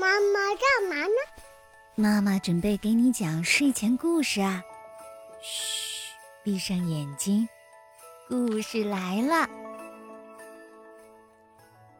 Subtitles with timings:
[0.00, 1.42] 妈妈干嘛呢？
[1.96, 4.62] 妈妈准备给你讲睡前故事啊。
[5.42, 7.48] 嘘，闭上眼睛，
[8.28, 9.48] 故事来了。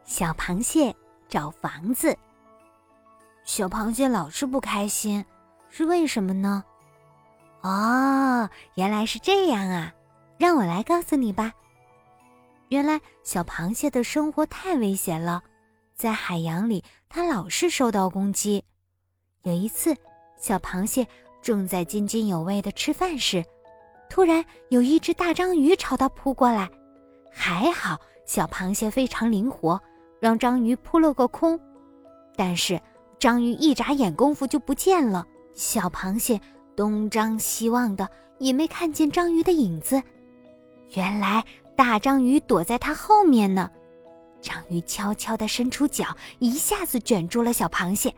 [0.05, 0.95] 小螃蟹
[1.27, 2.17] 找房子。
[3.43, 5.25] 小螃蟹老是不开心，
[5.69, 6.63] 是为什么呢？
[7.61, 9.93] 哦，原来是这样啊！
[10.37, 11.51] 让我来告诉你吧。
[12.69, 15.43] 原来小螃蟹的生活太危险了，
[15.99, 18.63] 在海洋里，它老是受到攻击。
[19.43, 19.93] 有一次，
[20.39, 21.05] 小螃蟹
[21.41, 23.43] 正在津津有味地吃饭时，
[24.09, 26.69] 突然有一只大章鱼朝它扑过来。
[27.29, 29.77] 还好，小螃蟹非常灵活，
[30.21, 31.59] 让章鱼扑了个空。
[32.37, 32.81] 但是，
[33.19, 35.27] 章鱼一眨眼功夫就不见了。
[35.53, 36.39] 小螃蟹
[36.77, 40.01] 东张西望的，也没看见章鱼的影子。
[40.91, 41.43] 原来
[41.75, 43.69] 大章鱼躲在它后面呢。
[44.41, 46.05] 章鱼悄悄地伸出脚，
[46.39, 48.13] 一下子卷住了小螃蟹。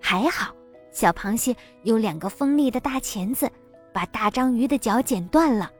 [0.00, 0.54] 还好，
[0.90, 3.50] 小螃蟹有两个锋利的大钳子，
[3.92, 5.70] 把大章鱼的脚剪断了。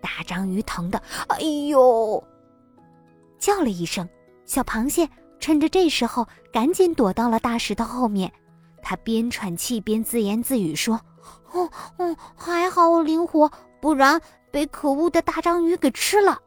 [0.00, 2.22] 大章鱼疼得哎呦
[3.38, 4.08] 叫了一声。
[4.44, 8.32] 小螃蟹趁着这时候，赶紧躲到了大石头后面。
[8.82, 11.00] 它边喘气边自言自语说
[11.52, 14.20] ：“哦，哦，还好我灵活，不然……”
[14.52, 16.38] 被可恶的大章鱼给吃了。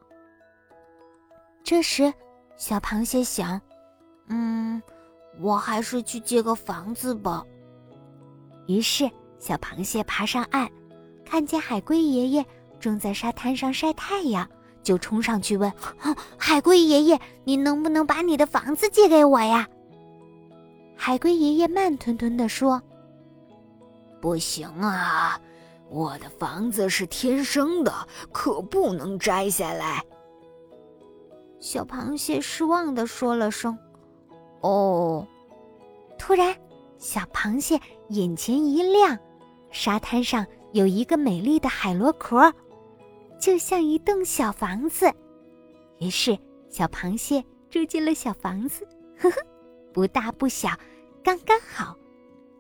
[1.64, 2.14] 这时，
[2.58, 3.60] 小螃蟹想
[4.30, 4.82] ：“嗯，
[5.40, 7.44] 我还是去借个房子吧。”
[8.68, 10.70] 于是，小螃蟹爬上岸，
[11.26, 12.46] 看见海龟爷爷
[12.80, 14.48] 正在沙滩上晒太阳，
[14.82, 15.72] 就冲上去问
[16.38, 19.68] ：“海龟爷爷，你能不能把你的房子借给我呀？”
[20.98, 22.82] 海龟爷爷慢吞吞地说
[24.22, 25.40] ：“不行啊。”
[25.88, 27.94] 我的房子是天生的，
[28.32, 30.04] 可不能摘下来。
[31.66, 33.76] 小螃蟹失望的说了声
[34.62, 35.28] ：“哦。”
[36.16, 36.56] 突然，
[37.00, 39.18] 小螃蟹眼前一亮，
[39.72, 42.54] 沙滩上有一个美丽的海螺壳，
[43.40, 45.12] 就像一栋小房子。
[45.98, 46.38] 于是，
[46.70, 48.88] 小螃蟹住进了小房子，
[49.18, 49.42] 呵呵，
[49.92, 50.70] 不大不小，
[51.24, 51.98] 刚刚好。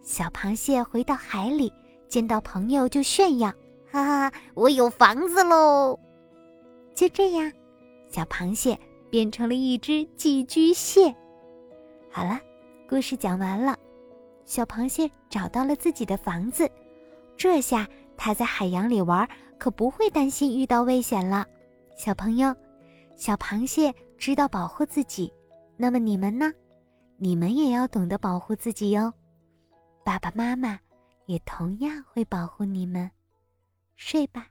[0.02, 1.72] 小螃蟹回到海里。
[2.08, 3.52] 见到朋友就炫耀，
[3.92, 6.00] 哈哈，我有房子喽！
[6.96, 7.52] 就这样，
[8.10, 8.80] 小螃蟹
[9.10, 11.16] 变成了一只寄居蟹。
[12.10, 12.40] 好了，
[12.88, 13.78] 故事讲完了，
[14.46, 16.70] 小螃蟹找到了自己的房子，
[17.38, 19.28] 这下它在海洋里玩
[19.58, 21.46] 可不会担心遇到危险了。
[21.98, 22.56] 小朋友，
[23.16, 25.32] 小螃蟹知道保护自己，
[25.78, 26.52] 那么你们呢？
[27.18, 29.14] 你们也要懂得保护自己哟，
[30.04, 30.80] 爸爸妈妈。
[31.28, 33.10] 也同样会保护你们，
[33.96, 34.46] 睡吧。